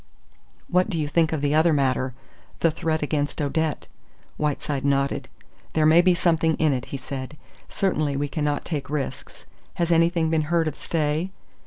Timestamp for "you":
0.97-1.07